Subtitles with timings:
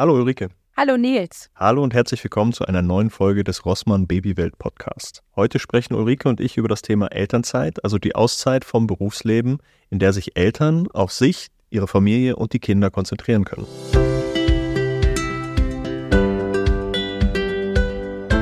[0.00, 0.48] Hallo Ulrike.
[0.78, 1.50] Hallo Nils.
[1.54, 5.22] Hallo und herzlich willkommen zu einer neuen Folge des Rossmann Babywelt Podcast.
[5.36, 9.58] Heute sprechen Ulrike und ich über das Thema Elternzeit, also die Auszeit vom Berufsleben,
[9.90, 13.66] in der sich Eltern auf sich, ihre Familie und die Kinder konzentrieren können.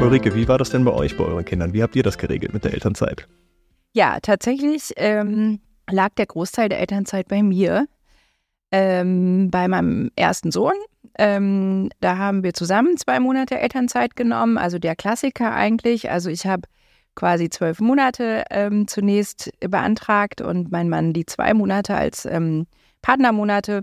[0.00, 1.72] Ulrike, wie war das denn bei euch, bei euren Kindern?
[1.72, 3.26] Wie habt ihr das geregelt mit der Elternzeit?
[3.94, 5.58] Ja, tatsächlich ähm,
[5.90, 7.88] lag der Großteil der Elternzeit bei mir.
[8.70, 10.74] Ähm, bei meinem ersten Sohn.
[11.18, 16.10] Ähm, da haben wir zusammen zwei Monate Elternzeit genommen, also der Klassiker eigentlich.
[16.10, 16.62] Also ich habe
[17.16, 22.66] quasi zwölf Monate ähm, zunächst beantragt und mein Mann die zwei Monate als ähm,
[23.02, 23.82] Partnermonate.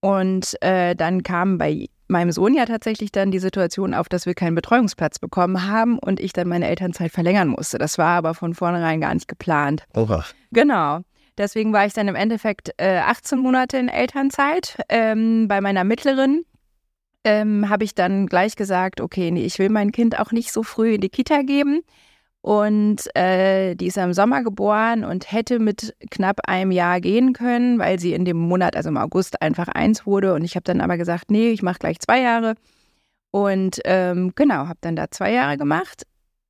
[0.00, 4.34] Und äh, dann kam bei meinem Sohn ja tatsächlich dann die Situation auf, dass wir
[4.34, 7.78] keinen Betreuungsplatz bekommen haben und ich dann meine Elternzeit verlängern musste.
[7.78, 9.84] Das war aber von vornherein gar nicht geplant.
[9.94, 10.24] Oha.
[10.52, 11.00] Genau.
[11.38, 14.76] Deswegen war ich dann im Endeffekt äh, 18 Monate in Elternzeit.
[14.88, 16.44] Ähm, bei meiner mittleren
[17.26, 20.62] ähm, habe ich dann gleich gesagt, okay, nee, ich will mein Kind auch nicht so
[20.62, 21.82] früh in die Kita geben.
[22.40, 27.80] Und äh, die ist im Sommer geboren und hätte mit knapp einem Jahr gehen können,
[27.80, 30.32] weil sie in dem Monat, also im August, einfach eins wurde.
[30.32, 32.54] Und ich habe dann aber gesagt, nee, ich mache gleich zwei Jahre.
[33.32, 36.04] Und ähm, genau, habe dann da zwei Jahre gemacht.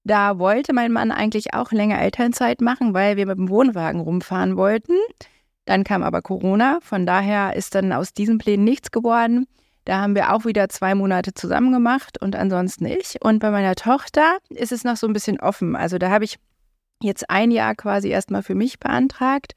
[0.05, 4.59] Da wollte mein Mann eigentlich auch länger Elternzeit machen, weil wir mit dem Wohnwagen rumfahren
[4.59, 4.93] wollten.
[5.65, 9.47] Dann kam aber Corona, von daher ist dann aus diesen Plänen nichts geworden.
[9.87, 13.23] Da haben wir auch wieder zwei Monate zusammen gemacht und ansonsten nicht.
[13.25, 15.77] Und bei meiner Tochter ist es noch so ein bisschen offen.
[15.77, 16.39] Also da habe ich
[17.01, 19.55] jetzt ein Jahr quasi erstmal für mich beantragt.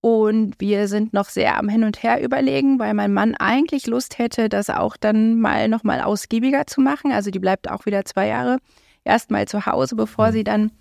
[0.00, 4.18] Und wir sind noch sehr am Hin und Her überlegen, weil mein Mann eigentlich Lust
[4.18, 7.12] hätte, das auch dann mal nochmal ausgiebiger zu machen.
[7.12, 8.58] Also die bleibt auch wieder zwei Jahre
[9.04, 10.32] erstmal zu Hause, bevor mhm.
[10.32, 10.72] sie dann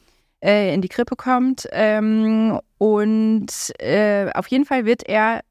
[0.44, 1.68] äh, in die Krippe kommt.
[1.72, 5.42] Ähm, und äh, auf jeden Fall wird er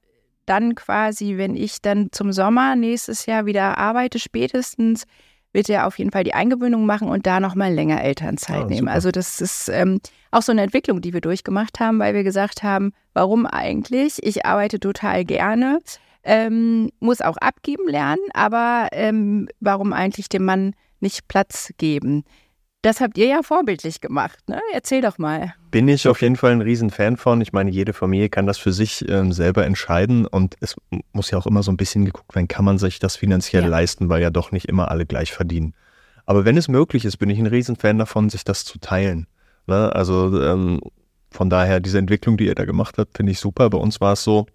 [0.47, 5.05] dann quasi, wenn ich dann zum Sommer nächstes Jahr wieder arbeite, spätestens,
[5.53, 8.81] wird er auf jeden Fall die Eingewöhnung machen und da nochmal länger Elternzeit oh, nehmen.
[8.81, 8.93] Super.
[8.93, 12.63] Also das ist ähm, auch so eine Entwicklung, die wir durchgemacht haben, weil wir gesagt
[12.63, 14.23] haben, warum eigentlich?
[14.23, 15.81] Ich arbeite total gerne,
[16.23, 22.25] ähm, muss auch abgeben lernen, aber ähm, warum eigentlich dem Mann nicht Platz geben?
[22.83, 24.61] Das habt ihr ja vorbildlich gemacht, ne?
[24.73, 25.55] Erzähl doch mal.
[25.71, 27.41] Bin ich auf jeden Fall ein Riesenfan von.
[27.41, 30.77] Ich meine, jede Familie kann das für sich ähm, selber entscheiden und es
[31.13, 33.69] muss ja auch immer so ein bisschen geguckt werden, kann man sich das finanziell ja.
[33.69, 35.75] leisten, weil ja doch nicht immer alle gleich verdienen.
[36.27, 39.27] Aber wenn es möglich ist, bin ich ein Riesenfan davon, sich das zu teilen.
[39.67, 39.95] Ne?
[39.95, 40.81] Also ähm,
[41.31, 43.71] von daher, diese Entwicklung, die ihr da gemacht habt, finde ich super.
[43.71, 44.47] Bei uns war es so,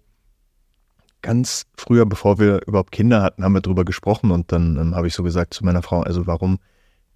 [1.22, 5.06] ganz früher, bevor wir überhaupt Kinder hatten, haben wir darüber gesprochen und dann ähm, habe
[5.06, 6.58] ich so gesagt zu meiner Frau, also warum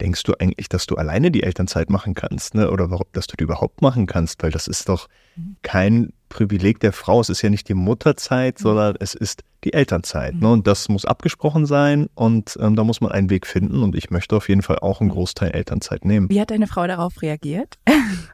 [0.01, 2.71] denkst du eigentlich, dass du alleine die Elternzeit machen kannst, ne?
[2.71, 4.43] Oder warum, dass du die überhaupt machen kannst?
[4.43, 5.57] Weil das ist doch mhm.
[5.63, 7.21] kein Privileg der Frau.
[7.21, 8.63] Es ist ja nicht die Mutterzeit, mhm.
[8.63, 10.35] sondern es ist die Elternzeit.
[10.37, 10.51] Ne?
[10.51, 13.83] Und das muss abgesprochen sein und ähm, da muss man einen Weg finden.
[13.83, 16.31] Und ich möchte auf jeden Fall auch einen Großteil Elternzeit nehmen.
[16.31, 17.79] Wie hat deine Frau darauf reagiert?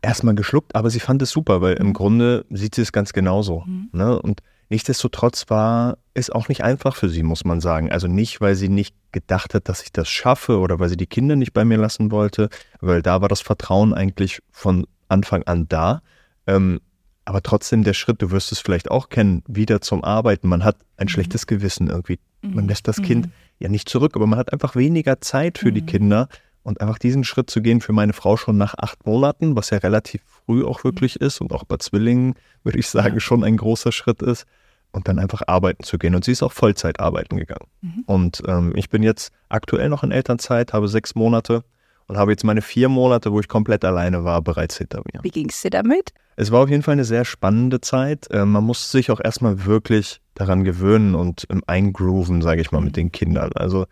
[0.02, 3.64] Erstmal geschluckt, aber sie fand es super, weil im Grunde sieht sie es ganz genauso.
[3.66, 3.88] Mhm.
[3.92, 4.20] Ne?
[4.20, 7.92] Und Nichtsdestotrotz war es auch nicht einfach für sie, muss man sagen.
[7.92, 11.06] Also nicht, weil sie nicht gedacht hat, dass ich das schaffe oder weil sie die
[11.06, 12.48] Kinder nicht bei mir lassen wollte,
[12.80, 16.02] weil da war das Vertrauen eigentlich von Anfang an da.
[16.46, 16.80] Ähm,
[17.24, 20.48] aber trotzdem der Schritt, du wirst es vielleicht auch kennen, wieder zum Arbeiten.
[20.48, 21.10] Man hat ein mhm.
[21.10, 22.18] schlechtes Gewissen irgendwie.
[22.42, 22.68] Man mhm.
[22.68, 23.02] lässt das mhm.
[23.02, 23.28] Kind
[23.58, 25.74] ja nicht zurück, aber man hat einfach weniger Zeit für mhm.
[25.74, 26.28] die Kinder.
[26.66, 29.78] Und einfach diesen Schritt zu gehen für meine Frau schon nach acht Monaten, was ja
[29.78, 32.34] relativ früh auch wirklich ist und auch bei Zwillingen,
[32.64, 34.46] würde ich sagen, schon ein großer Schritt ist.
[34.90, 36.16] Und dann einfach arbeiten zu gehen.
[36.16, 37.68] Und sie ist auch Vollzeit arbeiten gegangen.
[37.82, 38.02] Mhm.
[38.06, 41.62] Und ähm, ich bin jetzt aktuell noch in Elternzeit, habe sechs Monate
[42.08, 45.22] und habe jetzt meine vier Monate, wo ich komplett alleine war, bereits hinter mir.
[45.22, 46.14] Wie ging es dir damit?
[46.34, 48.28] Es war auf jeden Fall eine sehr spannende Zeit.
[48.32, 52.80] Äh, man muss sich auch erstmal wirklich daran gewöhnen und ähm, eingrooven, sage ich mal,
[52.80, 52.86] mhm.
[52.86, 53.52] mit den Kindern.
[53.54, 53.86] Also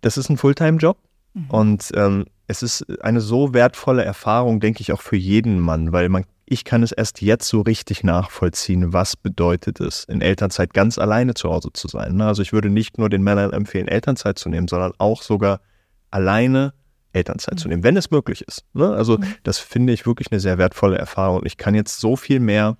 [0.00, 0.98] das ist ein Fulltime-Job
[1.34, 1.50] Mhm.
[1.50, 6.08] Und ähm, es ist eine so wertvolle Erfahrung, denke ich, auch für jeden Mann, weil
[6.08, 10.98] man, ich kann es erst jetzt so richtig nachvollziehen, was bedeutet es, in Elternzeit ganz
[10.98, 12.16] alleine zu Hause zu sein.
[12.16, 12.26] Ne?
[12.26, 15.60] Also ich würde nicht nur den Männern empfehlen, Elternzeit zu nehmen, sondern auch sogar
[16.10, 16.74] alleine
[17.12, 17.58] Elternzeit mhm.
[17.58, 18.64] zu nehmen, wenn es möglich ist.
[18.74, 18.90] Ne?
[18.90, 19.24] Also mhm.
[19.42, 21.42] das finde ich wirklich eine sehr wertvolle Erfahrung.
[21.44, 22.76] Ich kann jetzt so viel mehr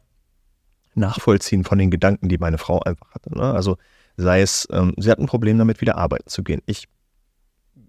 [0.94, 3.36] nachvollziehen von den Gedanken, die meine Frau einfach hatte.
[3.36, 3.52] Ne?
[3.52, 3.78] Also
[4.16, 6.60] sei es, ähm, sie hat ein Problem damit, wieder arbeiten zu gehen.
[6.66, 6.86] Ich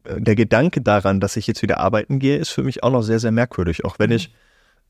[0.05, 3.19] der Gedanke daran, dass ich jetzt wieder arbeiten gehe, ist für mich auch noch sehr,
[3.19, 3.85] sehr merkwürdig.
[3.85, 4.33] Auch wenn ich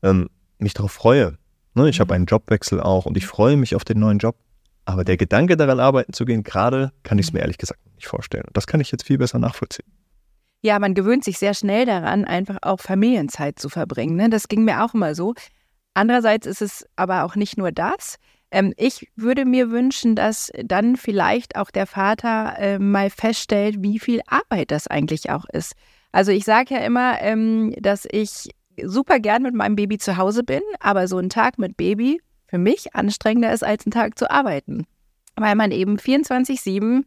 [0.02, 0.28] ähm,
[0.58, 1.38] mich darauf freue.
[1.74, 1.88] Ne?
[1.88, 4.36] Ich habe einen Jobwechsel auch und ich freue mich auf den neuen Job.
[4.84, 8.06] Aber der Gedanke daran, arbeiten zu gehen, gerade kann ich es mir ehrlich gesagt nicht
[8.06, 8.46] vorstellen.
[8.52, 9.86] Das kann ich jetzt viel besser nachvollziehen.
[10.62, 14.16] Ja, man gewöhnt sich sehr schnell daran, einfach auch Familienzeit zu verbringen.
[14.16, 14.30] Ne?
[14.30, 15.34] Das ging mir auch immer so.
[15.94, 18.16] Andererseits ist es aber auch nicht nur das.
[18.50, 23.98] Ähm, ich würde mir wünschen, dass dann vielleicht auch der Vater äh, mal feststellt, wie
[23.98, 25.74] viel Arbeit das eigentlich auch ist.
[26.12, 28.48] Also ich sage ja immer, ähm, dass ich
[28.82, 32.58] super gern mit meinem Baby zu Hause bin, aber so ein Tag mit Baby für
[32.58, 34.86] mich anstrengender ist, als ein Tag zu arbeiten.
[35.34, 37.04] Weil man eben 24-7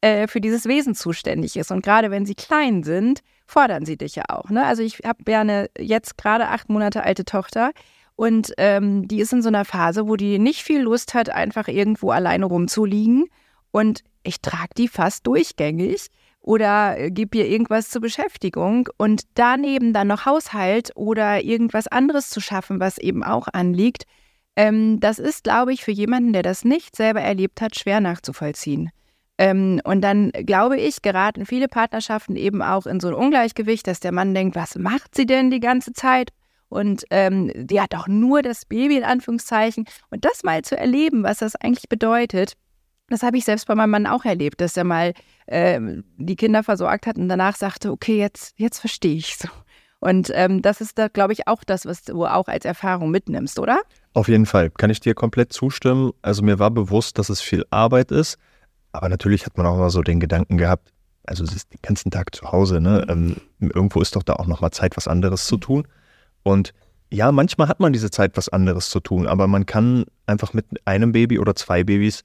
[0.00, 1.70] äh, für dieses Wesen zuständig ist.
[1.70, 4.48] Und gerade wenn sie klein sind, fordern sie dich ja auch.
[4.50, 4.64] Ne?
[4.64, 7.72] Also ich habe ja eine jetzt gerade acht Monate alte Tochter
[8.18, 11.68] und ähm, die ist in so einer Phase, wo die nicht viel Lust hat, einfach
[11.68, 13.26] irgendwo alleine rumzuliegen.
[13.70, 16.08] Und ich trage die fast durchgängig
[16.40, 22.28] oder äh, gebe ihr irgendwas zur Beschäftigung und daneben dann noch Haushalt oder irgendwas anderes
[22.28, 24.02] zu schaffen, was eben auch anliegt,
[24.56, 28.90] ähm, das ist, glaube ich, für jemanden, der das nicht selber erlebt hat, schwer nachzuvollziehen.
[29.38, 34.00] Ähm, und dann, glaube ich, geraten viele Partnerschaften eben auch in so ein Ungleichgewicht, dass
[34.00, 36.32] der Mann denkt, was macht sie denn die ganze Zeit?
[36.68, 39.86] Und ähm, die hat doch nur das Baby in Anführungszeichen.
[40.10, 42.54] Und das mal zu erleben, was das eigentlich bedeutet,
[43.08, 45.14] das habe ich selbst bei meinem Mann auch erlebt, dass er mal
[45.46, 49.48] ähm, die Kinder versorgt hat und danach sagte, okay, jetzt, jetzt verstehe ich so.
[50.00, 53.58] Und ähm, das ist da, glaube ich, auch das, was du auch als Erfahrung mitnimmst,
[53.58, 53.80] oder?
[54.12, 56.12] Auf jeden Fall, kann ich dir komplett zustimmen.
[56.22, 58.38] Also mir war bewusst, dass es viel Arbeit ist,
[58.92, 60.92] aber natürlich hat man auch mal so den Gedanken gehabt,
[61.24, 63.04] also es ist den ganzen Tag zu Hause, ne?
[63.06, 63.36] Mhm.
[63.60, 65.86] Ähm, irgendwo ist doch da auch noch mal Zeit, was anderes zu tun.
[66.48, 66.72] Und
[67.10, 70.64] ja, manchmal hat man diese Zeit, was anderes zu tun, aber man kann einfach mit
[70.86, 72.24] einem Baby oder zwei Babys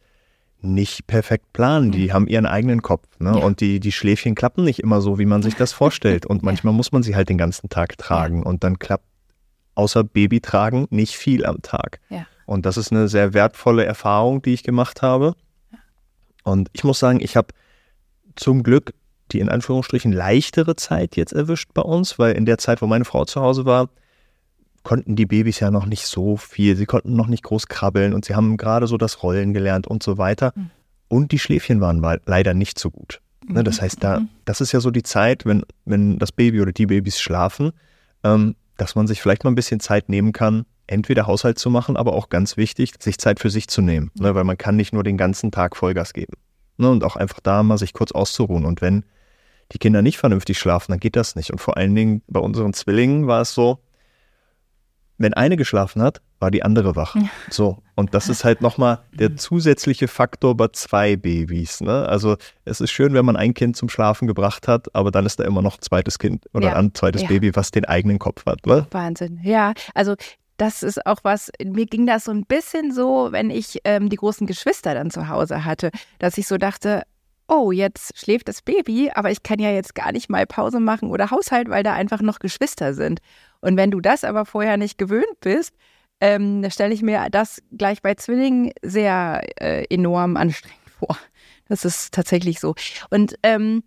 [0.62, 1.92] nicht perfekt planen.
[1.92, 2.14] Die mhm.
[2.14, 3.06] haben ihren eigenen Kopf.
[3.20, 3.38] Ne?
[3.38, 3.44] Ja.
[3.44, 6.26] Und die, die Schläfchen klappen nicht immer so, wie man sich das vorstellt.
[6.26, 8.40] Und manchmal muss man sie halt den ganzen Tag tragen.
[8.40, 8.46] Ja.
[8.46, 9.06] Und dann klappt
[9.76, 12.00] außer Baby tragen nicht viel am Tag.
[12.10, 12.26] Ja.
[12.46, 15.36] Und das ist eine sehr wertvolle Erfahrung, die ich gemacht habe.
[16.46, 17.48] Und ich muss sagen, ich habe
[18.36, 18.94] zum Glück
[19.32, 23.06] die in Anführungsstrichen leichtere Zeit jetzt erwischt bei uns, weil in der Zeit, wo meine
[23.06, 23.90] Frau zu Hause war,
[24.84, 26.76] konnten die Babys ja noch nicht so viel.
[26.76, 30.04] Sie konnten noch nicht groß krabbeln und sie haben gerade so das Rollen gelernt und
[30.04, 30.54] so weiter.
[30.56, 30.70] Mhm.
[31.08, 33.22] Und die Schläfchen waren leider nicht so gut.
[33.48, 33.82] Ne, das mhm.
[33.82, 34.30] heißt, da, mhm.
[34.46, 37.72] das ist ja so die Zeit, wenn, wenn das Baby oder die Babys schlafen,
[38.24, 41.96] ähm, dass man sich vielleicht mal ein bisschen Zeit nehmen kann, entweder Haushalt zu machen,
[41.96, 44.12] aber auch ganz wichtig, sich Zeit für sich zu nehmen.
[44.16, 46.34] Ne, weil man kann nicht nur den ganzen Tag Vollgas geben.
[46.78, 48.66] Ne, und auch einfach da mal sich kurz auszuruhen.
[48.66, 49.06] Und wenn
[49.72, 51.52] die Kinder nicht vernünftig schlafen, dann geht das nicht.
[51.52, 53.80] Und vor allen Dingen bei unseren Zwillingen war es so,
[55.24, 57.16] wenn eine geschlafen hat, war die andere wach.
[57.16, 57.24] Ja.
[57.50, 57.78] So.
[57.96, 61.82] Und das ist halt nochmal der zusätzliche Faktor bei zwei Babys.
[61.82, 62.08] Ne?
[62.08, 65.40] Also es ist schön, wenn man ein Kind zum Schlafen gebracht hat, aber dann ist
[65.40, 66.76] da immer noch ein zweites Kind oder ja.
[66.76, 67.28] ein zweites ja.
[67.28, 68.66] Baby, was den eigenen Kopf hat.
[68.66, 68.86] Ne?
[68.92, 69.40] Wahnsinn.
[69.44, 70.16] Ja, also
[70.58, 74.16] das ist auch was, mir ging das so ein bisschen so, wenn ich ähm, die
[74.18, 77.04] großen Geschwister dann zu Hause hatte, dass ich so dachte,
[77.54, 81.12] oh, jetzt schläft das Baby, aber ich kann ja jetzt gar nicht mal Pause machen
[81.12, 83.20] oder Haushalt, weil da einfach noch Geschwister sind.
[83.62, 85.74] Und wenn du das aber vorher nicht gewöhnt bist,
[86.20, 91.18] ähm, stelle ich mir das gleich bei Zwillingen sehr äh, enorm anstrengend vor.
[91.68, 92.76] Das ist tatsächlich so.
[93.10, 93.84] Und ähm,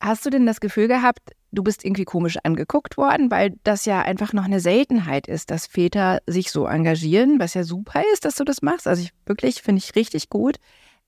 [0.00, 1.20] hast du denn das Gefühl gehabt,
[1.52, 5.66] du bist irgendwie komisch angeguckt worden, weil das ja einfach noch eine Seltenheit ist, dass
[5.66, 8.88] Väter sich so engagieren, was ja super ist, dass du das machst.
[8.88, 10.56] Also ich wirklich finde ich richtig gut.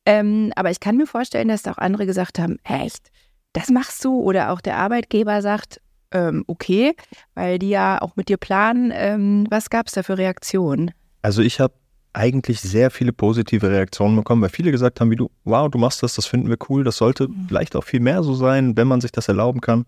[0.06, 3.10] Ähm, aber ich kann mir vorstellen, dass da auch andere gesagt haben, echt,
[3.52, 4.20] das machst du?
[4.20, 5.80] Oder auch der Arbeitgeber sagt,
[6.12, 6.94] ähm, okay,
[7.34, 8.92] weil die ja auch mit dir planen.
[8.94, 10.92] Ähm, was gab es da für Reaktionen?
[11.22, 11.74] Also ich habe
[12.12, 16.02] eigentlich sehr viele positive Reaktionen bekommen, weil viele gesagt haben, wie du, wow, du machst
[16.02, 17.46] das, das finden wir cool, das sollte mhm.
[17.48, 19.84] vielleicht auch viel mehr so sein, wenn man sich das erlauben kann.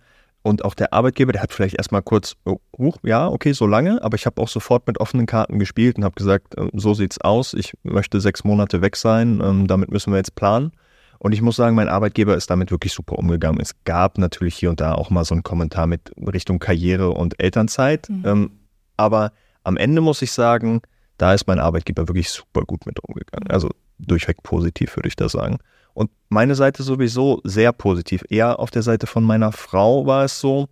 [0.46, 4.14] Und auch der Arbeitgeber, der hat vielleicht erstmal kurz, oh, ja, okay, so lange, aber
[4.14, 7.52] ich habe auch sofort mit offenen Karten gespielt und habe gesagt, ähm, so sieht's aus,
[7.52, 10.70] ich möchte sechs Monate weg sein, ähm, damit müssen wir jetzt planen.
[11.18, 13.60] Und ich muss sagen, mein Arbeitgeber ist damit wirklich super umgegangen.
[13.60, 17.42] Es gab natürlich hier und da auch mal so einen Kommentar mit Richtung Karriere und
[17.42, 18.08] Elternzeit.
[18.08, 18.22] Mhm.
[18.24, 18.50] Ähm,
[18.96, 19.32] aber
[19.64, 20.80] am Ende muss ich sagen,
[21.18, 23.50] da ist mein Arbeitgeber wirklich super gut mit umgegangen.
[23.50, 25.58] Also durchweg positiv, würde ich da sagen.
[25.96, 28.22] Und meine Seite sowieso sehr positiv.
[28.28, 30.68] Eher auf der Seite von meiner Frau war es so,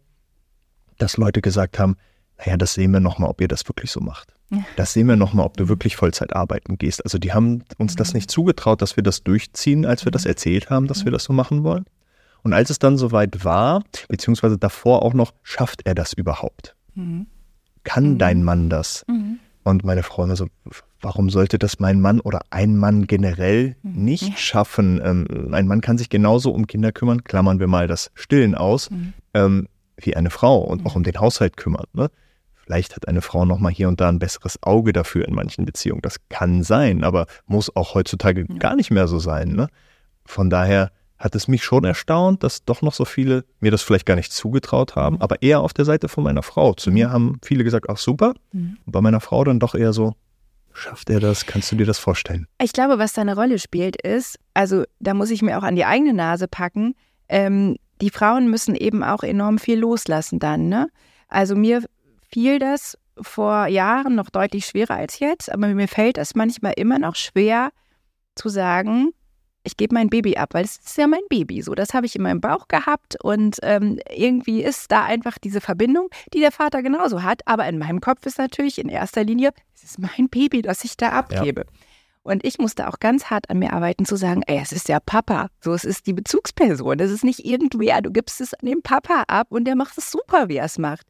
[0.98, 1.96] dass Leute gesagt haben,
[2.36, 4.34] naja, das sehen wir nochmal, ob ihr das wirklich so macht.
[4.50, 4.58] Ja.
[4.76, 7.02] Das sehen wir nochmal, ob du wirklich Vollzeit arbeiten gehst.
[7.04, 8.18] Also die haben uns das mhm.
[8.18, 10.32] nicht zugetraut, dass wir das durchziehen, als wir das mhm.
[10.32, 11.86] erzählt haben, dass wir das so machen wollen.
[12.42, 16.76] Und als es dann soweit war, beziehungsweise davor auch noch, schafft er das überhaupt?
[16.96, 17.28] Mhm.
[17.82, 19.06] Kann dein Mann das?
[19.62, 20.48] Und meine Frau immer so,
[21.04, 24.04] warum sollte das mein Mann oder ein Mann generell mhm.
[24.04, 24.36] nicht ja.
[24.36, 25.00] schaffen?
[25.04, 28.90] Ähm, ein Mann kann sich genauso um Kinder kümmern, klammern wir mal das Stillen aus,
[28.90, 29.12] mhm.
[29.34, 30.86] ähm, wie eine Frau und mhm.
[30.86, 31.86] auch um den Haushalt kümmern.
[31.92, 32.10] Ne?
[32.54, 35.66] Vielleicht hat eine Frau noch mal hier und da ein besseres Auge dafür in manchen
[35.66, 36.00] Beziehungen.
[36.00, 38.56] Das kann sein, aber muss auch heutzutage ja.
[38.56, 39.50] gar nicht mehr so sein.
[39.52, 39.68] Ne?
[40.24, 44.06] Von daher hat es mich schon erstaunt, dass doch noch so viele mir das vielleicht
[44.06, 45.22] gar nicht zugetraut haben, mhm.
[45.22, 46.72] aber eher auf der Seite von meiner Frau.
[46.72, 48.34] Zu mir haben viele gesagt, ach super.
[48.52, 48.78] Mhm.
[48.84, 50.14] Und bei meiner Frau dann doch eher so,
[50.74, 51.46] Schafft er das?
[51.46, 52.46] Kannst du dir das vorstellen?
[52.60, 55.76] Ich glaube, was da eine Rolle spielt, ist, also da muss ich mir auch an
[55.76, 56.94] die eigene Nase packen,
[57.28, 60.68] ähm, die Frauen müssen eben auch enorm viel loslassen dann.
[60.68, 60.88] Ne?
[61.28, 61.84] Also mir
[62.30, 66.98] fiel das vor Jahren noch deutlich schwerer als jetzt, aber mir fällt es manchmal immer
[66.98, 67.70] noch schwer
[68.34, 69.12] zu sagen,
[69.64, 71.62] ich gebe mein Baby ab, weil es ist ja mein Baby.
[71.62, 75.60] So, das habe ich in meinem Bauch gehabt und ähm, irgendwie ist da einfach diese
[75.60, 77.40] Verbindung, die der Vater genauso hat.
[77.46, 80.96] Aber in meinem Kopf ist natürlich in erster Linie, es ist mein Baby, das ich
[80.96, 81.64] da abgebe.
[81.66, 81.80] Ja.
[82.22, 85.00] Und ich musste auch ganz hart an mir arbeiten, zu sagen, ey, es ist der
[85.00, 85.48] Papa.
[85.60, 86.96] So, es ist die Bezugsperson.
[86.96, 88.00] Das ist nicht irgendwer.
[88.00, 90.78] Du gibst es an den Papa ab und der macht es super, wie er es
[90.78, 91.06] macht.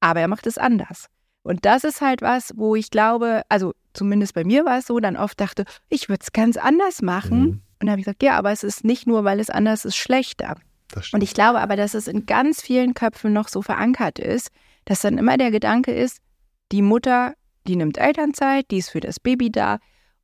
[0.00, 1.06] Aber er macht es anders.
[1.42, 4.98] Und das ist halt was, wo ich glaube, also zumindest bei mir war es so,
[4.98, 7.40] dann oft dachte, ich würde es ganz anders machen.
[7.40, 7.62] Mhm.
[7.80, 9.96] Und da habe ich gesagt, ja, aber es ist nicht nur, weil es anders ist,
[9.96, 10.56] schlechter.
[11.12, 14.50] Und ich glaube aber, dass es in ganz vielen Köpfen noch so verankert ist,
[14.84, 16.18] dass dann immer der Gedanke ist,
[16.72, 17.34] die Mutter,
[17.66, 19.78] die nimmt Elternzeit, die ist für das Baby da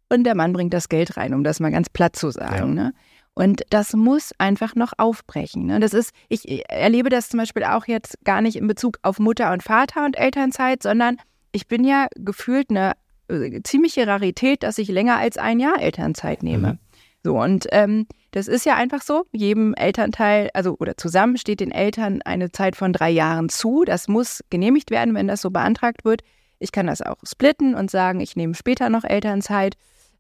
[0.09, 2.77] und der Mann bringt das Geld rein, um das mal ganz platt zu sagen.
[2.77, 2.85] Ja.
[2.85, 2.93] Ne?
[3.35, 5.67] Und das muss einfach noch aufbrechen.
[5.67, 5.79] Ne?
[5.81, 9.53] Das ist, ich erlebe das zum Beispiel auch jetzt gar nicht in Bezug auf Mutter
[9.53, 11.19] und Vater und Elternzeit, sondern
[11.53, 12.93] ich bin ja gefühlt eine
[13.29, 16.75] äh, ziemliche Rarität, dass ich länger als ein Jahr Elternzeit nehme.
[16.75, 16.79] Mhm.
[17.27, 19.25] So, und ähm, das ist ja einfach so.
[19.33, 23.83] Jedem Elternteil, also oder zusammen steht den Eltern eine Zeit von drei Jahren zu.
[23.85, 26.23] Das muss genehmigt werden, wenn das so beantragt wird.
[26.61, 29.75] Ich kann das auch splitten und sagen, ich nehme später noch Elternzeit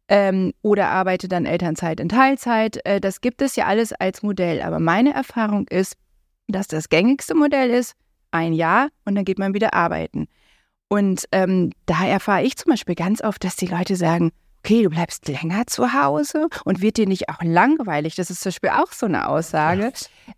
[0.09, 2.85] ähm, oder arbeite dann Elternzeit in Teilzeit.
[2.85, 4.61] Äh, das gibt es ja alles als Modell.
[4.61, 5.95] Aber meine Erfahrung ist,
[6.49, 7.95] dass das gängigste Modell ist,
[8.33, 10.27] ein Jahr und dann geht man wieder arbeiten.
[10.89, 14.91] Und ähm, da erfahre ich zum Beispiel ganz oft, dass die Leute sagen, okay, du
[14.91, 18.17] bleibst länger zu Hause und wird dir nicht auch langweilig?
[18.17, 19.93] Das ist zum Beispiel auch so eine Aussage.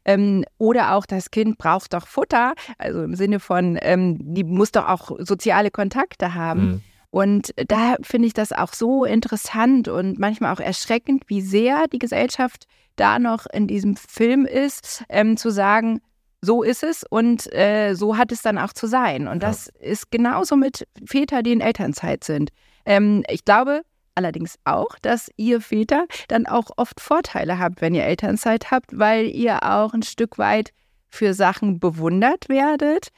[0.04, 4.72] Ähm, oder auch, das Kind braucht doch Futter, also im Sinne von, ähm, die muss
[4.72, 6.60] doch auch soziale Kontakte haben.
[6.60, 6.82] Mhm.
[7.10, 11.98] Und da finde ich das auch so interessant und manchmal auch erschreckend, wie sehr die
[11.98, 16.00] Gesellschaft da noch in diesem Film ist, ähm, zu sagen,
[16.40, 19.26] so ist es und äh, so hat es dann auch zu sein.
[19.26, 19.88] Und das ja.
[19.88, 22.50] ist genauso mit Vätern, die in Elternzeit sind.
[22.84, 23.82] Ähm, ich glaube,
[24.18, 29.26] allerdings auch, dass ihr Väter dann auch oft Vorteile habt, wenn ihr Elternzeit habt, weil
[29.28, 30.72] ihr auch ein Stück weit
[31.08, 33.08] für Sachen bewundert werdet,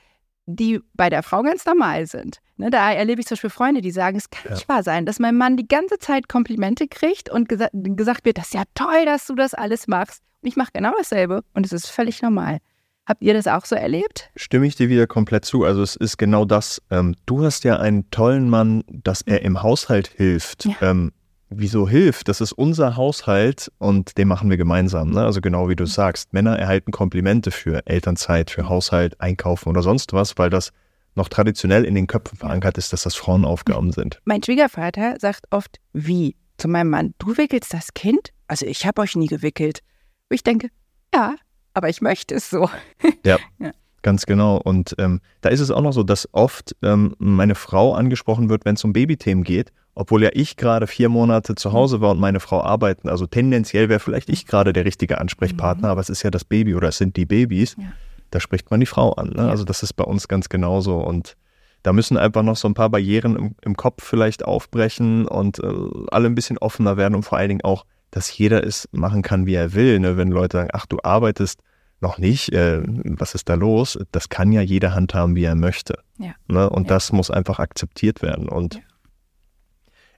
[0.46, 2.38] die bei der Frau ganz normal sind.
[2.56, 4.54] Ne, da erlebe ich zum Beispiel Freunde, die sagen, es kann ja.
[4.54, 8.36] nicht wahr sein, dass mein Mann die ganze Zeit Komplimente kriegt und gesa gesagt wird,
[8.36, 10.22] das ist ja toll, dass du das alles machst.
[10.42, 12.58] Und ich mache genau dasselbe und es ist völlig normal.
[13.06, 14.30] Habt ihr das auch so erlebt?
[14.36, 15.64] Stimme ich dir wieder komplett zu.
[15.64, 16.80] Also es ist genau das.
[16.90, 20.66] Ähm, du hast ja einen tollen Mann, dass er im Haushalt hilft.
[20.66, 20.76] Ja.
[20.82, 21.12] Ähm,
[21.48, 22.28] wieso hilft?
[22.28, 25.10] Das ist unser Haushalt und den machen wir gemeinsam.
[25.10, 25.24] Ne?
[25.24, 30.12] Also genau wie du sagst, Männer erhalten Komplimente für Elternzeit, für Haushalt, Einkaufen oder sonst
[30.12, 30.72] was, weil das
[31.16, 34.20] noch traditionell in den Köpfen verankert ist, dass das Frauenaufgaben sind.
[34.24, 38.30] Mein Schwiegervater sagt oft, wie zu meinem Mann, du wickelst das Kind?
[38.46, 39.80] Also ich habe euch nie gewickelt.
[40.28, 40.68] Und ich denke,
[41.12, 41.34] ja,
[41.80, 42.68] aber ich möchte es so.
[43.24, 43.38] Ja.
[43.58, 43.70] ja.
[44.02, 44.56] Ganz genau.
[44.56, 48.66] Und ähm, da ist es auch noch so, dass oft ähm, meine Frau angesprochen wird,
[48.66, 52.20] wenn es um Babythemen geht, obwohl ja ich gerade vier Monate zu Hause war und
[52.20, 53.08] meine Frau arbeiten.
[53.08, 55.92] Also tendenziell wäre vielleicht ich gerade der richtige Ansprechpartner, mhm.
[55.92, 57.76] aber es ist ja das Baby oder es sind die Babys.
[57.78, 57.92] Ja.
[58.30, 59.30] Da spricht man die Frau an.
[59.30, 59.44] Ne?
[59.44, 59.48] Ja.
[59.48, 60.98] Also das ist bei uns ganz genauso.
[60.98, 61.36] Und
[61.82, 65.72] da müssen einfach noch so ein paar Barrieren im, im Kopf vielleicht aufbrechen und äh,
[66.10, 69.46] alle ein bisschen offener werden und vor allen Dingen auch dass jeder es machen kann,
[69.46, 69.98] wie er will.
[69.98, 70.16] Ne?
[70.16, 71.60] Wenn Leute sagen, ach, du arbeitest
[72.00, 73.98] noch nicht, äh, was ist da los?
[74.12, 75.98] Das kann ja jeder handhaben, wie er möchte.
[76.18, 76.32] Ja.
[76.48, 76.68] Ne?
[76.68, 76.94] Und ja.
[76.94, 78.48] das muss einfach akzeptiert werden.
[78.48, 78.80] Und ja.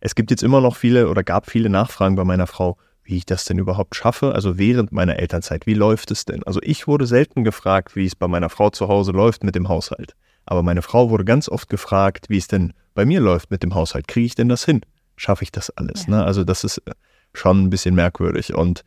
[0.00, 3.26] es gibt jetzt immer noch viele oder gab viele Nachfragen bei meiner Frau, wie ich
[3.26, 5.66] das denn überhaupt schaffe, also während meiner Elternzeit.
[5.66, 6.44] Wie läuft es denn?
[6.44, 9.68] Also ich wurde selten gefragt, wie es bei meiner Frau zu Hause läuft mit dem
[9.68, 10.14] Haushalt.
[10.46, 13.74] Aber meine Frau wurde ganz oft gefragt, wie es denn bei mir läuft mit dem
[13.74, 14.06] Haushalt.
[14.06, 14.82] Kriege ich denn das hin?
[15.16, 16.08] Schaffe ich das alles?
[16.08, 16.24] Ne?
[16.24, 16.82] Also das ist
[17.34, 18.54] schon ein bisschen merkwürdig.
[18.54, 18.84] Und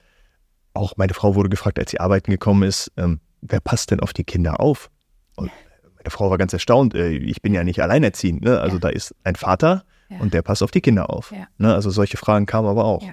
[0.75, 4.13] auch meine Frau wurde gefragt, als sie arbeiten gekommen ist, ähm, wer passt denn auf
[4.13, 4.89] die Kinder auf?
[5.35, 5.51] Und
[5.95, 8.59] meine Frau war ganz erstaunt, äh, ich bin ja nicht alleinerziehend, ne?
[8.59, 8.81] also ja.
[8.81, 10.19] da ist ein Vater ja.
[10.19, 11.31] und der passt auf die Kinder auf.
[11.31, 11.47] Ja.
[11.57, 11.73] Ne?
[11.73, 13.03] Also solche Fragen kamen aber auch.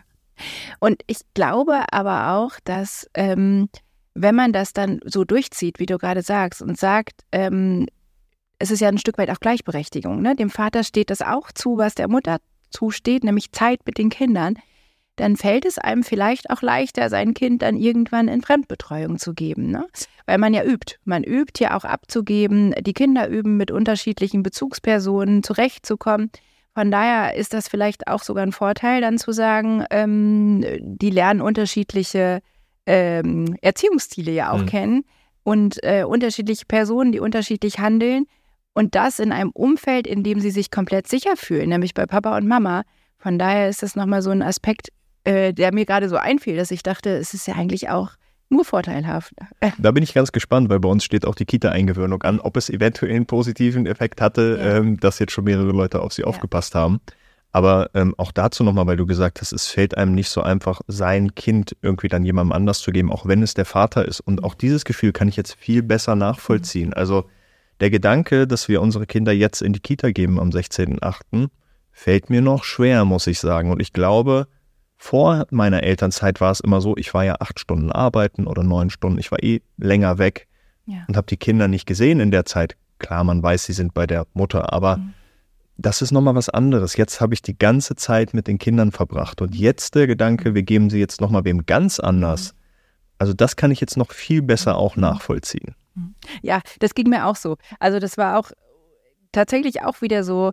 [0.81, 3.69] Und ich glaube aber auch, dass ähm,
[4.15, 7.87] wenn man das dann so durchzieht, wie du gerade sagst, und sagt, ähm,
[8.59, 10.23] es ist ja ein Stück weit auch Gleichberechtigung.
[10.23, 10.37] Ne?
[10.37, 12.39] Dem Vater steht das auch zu, was der Mutter
[12.71, 14.57] zusteht, nämlich Zeit mit den Kindern
[15.23, 19.71] dann fällt es einem vielleicht auch leichter, sein Kind dann irgendwann in Fremdbetreuung zu geben.
[19.71, 19.87] Ne?
[20.27, 20.97] Weil man ja übt.
[21.05, 22.75] Man übt ja auch abzugeben.
[22.81, 26.33] Die Kinder üben, mit unterschiedlichen Bezugspersonen zurechtzukommen.
[26.75, 31.41] Von daher ist das vielleicht auch sogar ein Vorteil, dann zu sagen, ähm, die lernen
[31.41, 32.41] unterschiedliche
[32.87, 34.67] ähm, Erziehungsstile ja auch mhm.
[34.67, 35.05] kennen
[35.45, 38.27] und äh, unterschiedliche Personen, die unterschiedlich handeln.
[38.75, 42.37] Und das in einem Umfeld, in dem sie sich komplett sicher fühlen, nämlich bei Papa
[42.37, 42.83] und Mama.
[43.19, 44.89] Von daher ist das nochmal so ein Aspekt,
[45.25, 48.13] äh, der mir gerade so einfiel, dass ich dachte, es ist ja eigentlich auch
[48.49, 49.33] nur vorteilhaft.
[49.79, 52.69] Da bin ich ganz gespannt, weil bei uns steht auch die Kita-Eingewöhnung an, ob es
[52.69, 54.77] eventuell einen positiven Effekt hatte, ja.
[54.77, 56.29] ähm, dass jetzt schon mehrere Leute auf sie ja.
[56.29, 57.01] aufgepasst haben.
[57.53, 60.81] Aber ähm, auch dazu nochmal, weil du gesagt hast, es fällt einem nicht so einfach,
[60.87, 64.21] sein Kind irgendwie dann jemandem anders zu geben, auch wenn es der Vater ist.
[64.21, 66.89] Und auch dieses Gefühl kann ich jetzt viel besser nachvollziehen.
[66.89, 66.95] Mhm.
[66.95, 67.29] Also
[67.81, 71.49] der Gedanke, dass wir unsere Kinder jetzt in die Kita geben am 16.8.,
[71.91, 73.71] fällt mir noch schwer, muss ich sagen.
[73.71, 74.47] Und ich glaube,
[75.03, 78.91] vor meiner Elternzeit war es immer so, ich war ja acht Stunden arbeiten oder neun
[78.91, 80.47] Stunden, ich war eh länger weg
[80.87, 81.05] ja.
[81.09, 82.77] und habe die Kinder nicht gesehen in der Zeit.
[82.99, 85.15] Klar, man weiß, sie sind bei der Mutter, aber mhm
[85.79, 86.97] das ist nochmal was anderes.
[86.97, 90.63] Jetzt habe ich die ganze Zeit mit den Kindern verbracht und jetzt der Gedanke, wir
[90.63, 92.55] geben sie jetzt nochmal wem ganz anders.
[93.19, 95.75] Also das kann ich jetzt noch viel besser auch nachvollziehen.
[96.43, 97.57] Ja, das ging mir auch so.
[97.79, 98.51] Also das war auch
[99.33, 100.53] tatsächlich auch wieder so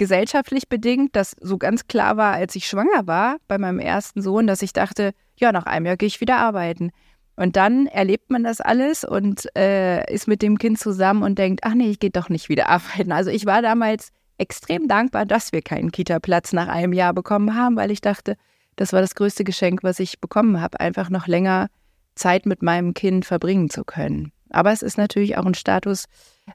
[0.00, 4.46] gesellschaftlich bedingt, dass so ganz klar war, als ich schwanger war bei meinem ersten Sohn,
[4.46, 6.90] dass ich dachte, ja, nach einem Jahr gehe ich wieder arbeiten.
[7.36, 11.60] Und dann erlebt man das alles und äh, ist mit dem Kind zusammen und denkt,
[11.64, 13.12] ach nee, ich gehe doch nicht wieder arbeiten.
[13.12, 17.76] Also ich war damals extrem dankbar, dass wir keinen Kita-Platz nach einem Jahr bekommen haben,
[17.76, 18.36] weil ich dachte,
[18.76, 21.68] das war das größte Geschenk, was ich bekommen habe, einfach noch länger
[22.14, 24.32] Zeit mit meinem Kind verbringen zu können.
[24.50, 26.06] Aber es ist natürlich auch ein Status,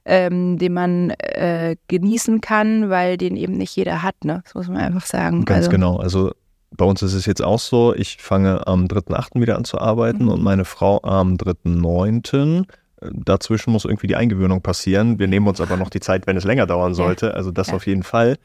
[0.04, 4.42] ähm, den man äh, genießen kann, weil den eben nicht jeder hat, ne?
[4.44, 5.44] Das muss man einfach sagen.
[5.44, 5.96] Ganz also, genau.
[5.96, 6.32] Also
[6.76, 9.40] bei uns ist es jetzt auch so, ich fange am 3.8.
[9.40, 10.30] wieder an zu arbeiten mhm.
[10.30, 12.64] und meine Frau am 3.9.
[13.12, 15.18] Dazwischen muss irgendwie die Eingewöhnung passieren.
[15.18, 17.34] Wir nehmen uns aber noch die Zeit, wenn es länger dauern sollte.
[17.34, 17.74] Also das ja.
[17.74, 18.36] auf jeden Fall.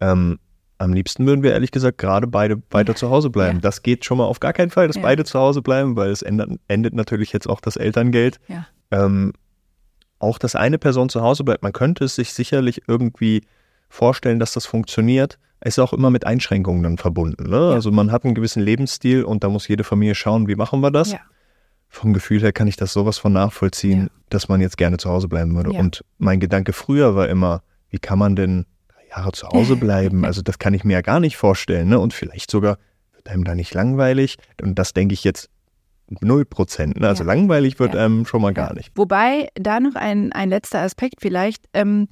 [0.00, 0.38] Ähm,
[0.78, 3.58] am liebsten würden wir ehrlich gesagt gerade beide weiter zu Hause bleiben.
[3.58, 3.62] Ja.
[3.62, 5.02] Das geht schon mal auf gar keinen Fall, dass ja.
[5.02, 8.38] beide zu Hause bleiben, weil es endet, endet natürlich jetzt auch das Elterngeld.
[8.92, 9.04] Ja.
[9.04, 9.32] Ähm,
[10.18, 13.42] auch dass eine Person zu Hause bleibt, man könnte es sich sicherlich irgendwie
[13.88, 15.38] vorstellen, dass das funktioniert.
[15.60, 17.50] Es ist auch immer mit Einschränkungen dann verbunden.
[17.50, 17.72] Ne?
[17.72, 20.90] Also man hat einen gewissen Lebensstil und da muss jede Familie schauen, wie machen wir
[20.90, 21.12] das.
[21.12, 21.20] Ja
[21.88, 24.08] vom Gefühl her kann ich das sowas von nachvollziehen, ja.
[24.30, 25.72] dass man jetzt gerne zu Hause bleiben würde.
[25.72, 25.80] Ja.
[25.80, 30.24] Und mein Gedanke früher war immer, wie kann man denn drei Jahre zu Hause bleiben?
[30.24, 31.88] Also das kann ich mir ja gar nicht vorstellen.
[31.88, 31.98] Ne?
[31.98, 32.78] Und vielleicht sogar
[33.14, 34.36] wird einem da nicht langweilig.
[34.60, 35.48] Und das denke ich jetzt
[36.20, 37.00] null Prozent.
[37.00, 37.08] Ne?
[37.08, 37.32] Also ja.
[37.32, 38.92] langweilig wird einem schon mal gar nicht.
[38.96, 41.64] Wobei da noch ein, ein letzter Aspekt vielleicht.
[41.72, 42.08] Ähm,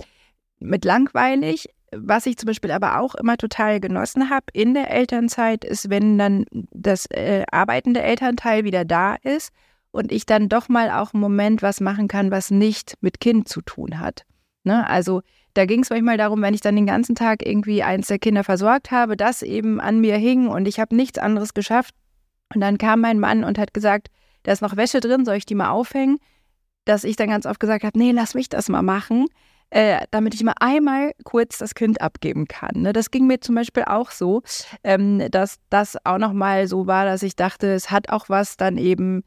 [0.59, 5.65] mit langweilig was ich zum Beispiel aber auch immer total genossen habe in der Elternzeit,
[5.65, 9.51] ist, wenn dann das äh, arbeitende Elternteil wieder da ist
[9.93, 13.49] und ich dann doch mal auch einen Moment was machen kann, was nicht mit Kind
[13.49, 14.25] zu tun hat.
[14.65, 14.89] Ne?
[14.89, 15.23] Also
[15.55, 18.45] da ging es manchmal darum, wenn ich dann den ganzen Tag irgendwie eins der Kinder
[18.45, 21.95] versorgt habe, das eben an mir hing und ich habe nichts anderes geschafft.
[22.55, 24.09] Und dann kam mein Mann und hat gesagt,
[24.45, 26.19] da ist noch Wäsche drin, soll ich die mal aufhängen?
[26.85, 29.27] Dass ich dann ganz oft gesagt habe, nee, lass mich das mal machen
[29.71, 32.83] äh, damit ich mal einmal kurz das Kind abgeben kann.
[32.83, 32.93] Ne?
[32.93, 34.43] Das ging mir zum Beispiel auch so,
[34.85, 38.79] ähm, dass das auch nochmal so war, dass ich dachte, es hat auch was dann
[38.79, 39.25] eben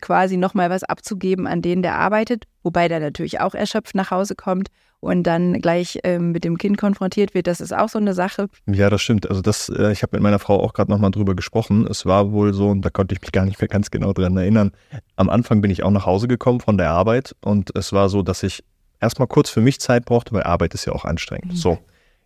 [0.00, 4.34] quasi nochmal was abzugeben an den, der arbeitet, wobei der natürlich auch erschöpft nach Hause
[4.34, 4.68] kommt
[5.00, 7.46] und dann gleich ähm, mit dem Kind konfrontiert wird.
[7.46, 8.48] Das ist auch so eine Sache.
[8.66, 9.28] Ja, das stimmt.
[9.28, 11.86] Also das, äh, ich habe mit meiner Frau auch gerade nochmal drüber gesprochen.
[11.86, 14.36] Es war wohl so, und da konnte ich mich gar nicht mehr ganz genau dran
[14.36, 14.72] erinnern.
[15.16, 18.22] Am Anfang bin ich auch nach Hause gekommen von der Arbeit und es war so,
[18.22, 18.64] dass ich
[19.00, 21.52] erstmal kurz für mich Zeit brauchte, weil Arbeit ist ja auch anstrengend.
[21.52, 21.56] Mhm.
[21.56, 21.78] So.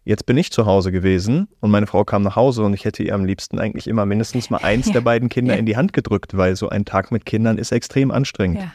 [0.09, 3.03] Jetzt bin ich zu Hause gewesen und meine Frau kam nach Hause und ich hätte
[3.03, 4.95] ihr am liebsten eigentlich immer mindestens mal eins ja.
[4.95, 5.61] der beiden Kinder ja.
[5.61, 8.61] in die Hand gedrückt, weil so ein Tag mit Kindern ist extrem anstrengend.
[8.61, 8.73] Ja.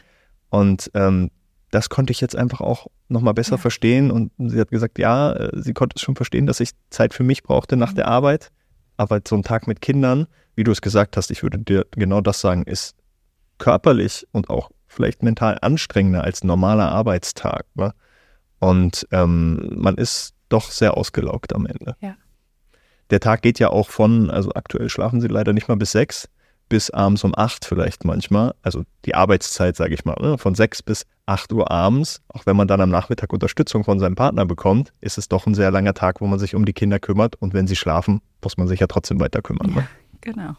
[0.50, 1.32] Und ähm,
[1.72, 5.50] das konnte ich jetzt einfach auch nochmal besser verstehen und sie hat gesagt, ja, äh,
[5.60, 7.96] sie konnte es schon verstehen, dass ich Zeit für mich brauchte nach mhm.
[7.96, 8.52] der Arbeit.
[8.96, 12.20] Aber so ein Tag mit Kindern, wie du es gesagt hast, ich würde dir genau
[12.20, 12.94] das sagen, ist
[13.58, 17.66] körperlich und auch vielleicht mental anstrengender als ein normaler Arbeitstag.
[17.74, 17.92] Ne?
[18.60, 21.96] Und ähm, man ist doch sehr ausgelaugt am Ende.
[22.00, 22.16] Ja.
[23.10, 26.28] Der Tag geht ja auch von, also aktuell schlafen sie leider nicht mal bis sechs,
[26.68, 28.54] bis abends um acht vielleicht manchmal.
[28.62, 30.38] Also die Arbeitszeit, sage ich mal, ne?
[30.38, 32.22] von sechs bis acht Uhr abends.
[32.28, 35.54] Auch wenn man dann am Nachmittag Unterstützung von seinem Partner bekommt, ist es doch ein
[35.54, 37.36] sehr langer Tag, wo man sich um die Kinder kümmert.
[37.36, 39.68] Und wenn sie schlafen, muss man sich ja trotzdem weiter kümmern.
[39.68, 39.74] Ne?
[39.74, 39.88] Ja, ne?
[40.20, 40.56] Genau.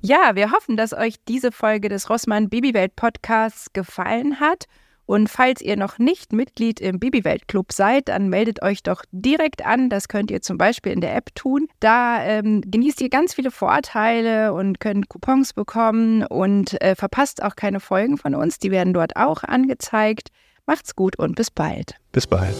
[0.00, 4.66] Ja, wir hoffen, dass euch diese Folge des Rossmann Babywelt Podcasts gefallen hat.
[5.12, 9.62] Und falls ihr noch nicht Mitglied im Babywelt Club seid, dann meldet euch doch direkt
[9.62, 9.90] an.
[9.90, 11.68] Das könnt ihr zum Beispiel in der App tun.
[11.80, 17.56] Da ähm, genießt ihr ganz viele Vorteile und könnt Coupons bekommen und äh, verpasst auch
[17.56, 18.58] keine Folgen von uns.
[18.58, 20.30] Die werden dort auch angezeigt.
[20.64, 21.96] Macht's gut und bis bald.
[22.12, 22.56] Bis bald.